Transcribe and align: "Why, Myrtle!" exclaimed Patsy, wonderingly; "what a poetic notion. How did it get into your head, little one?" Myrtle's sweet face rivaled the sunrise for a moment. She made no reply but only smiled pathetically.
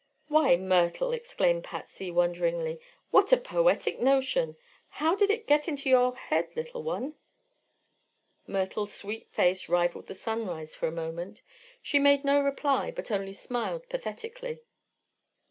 "Why, 0.29 0.57
Myrtle!" 0.57 1.11
exclaimed 1.13 1.63
Patsy, 1.63 2.09
wonderingly; 2.09 2.79
"what 3.11 3.31
a 3.31 3.37
poetic 3.37 3.99
notion. 3.99 4.57
How 4.89 5.15
did 5.15 5.29
it 5.29 5.45
get 5.45 5.67
into 5.67 5.91
your 5.91 6.15
head, 6.15 6.49
little 6.55 6.81
one?" 6.81 7.13
Myrtle's 8.47 8.91
sweet 8.91 9.29
face 9.31 9.69
rivaled 9.69 10.07
the 10.07 10.15
sunrise 10.15 10.73
for 10.73 10.87
a 10.87 10.91
moment. 10.91 11.43
She 11.83 11.99
made 11.99 12.25
no 12.25 12.41
reply 12.41 12.89
but 12.89 13.11
only 13.11 13.33
smiled 13.33 13.87
pathetically. 13.89 14.61